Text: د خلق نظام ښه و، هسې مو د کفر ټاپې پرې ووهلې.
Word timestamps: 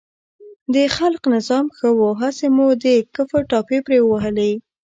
د 0.73 0.75
خلق 0.97 1.23
نظام 1.35 1.65
ښه 1.77 1.89
و، 1.97 1.99
هسې 2.21 2.47
مو 2.55 2.67
د 2.83 2.85
کفر 3.15 3.41
ټاپې 3.51 3.77
پرې 3.85 3.97
ووهلې. 4.01 4.53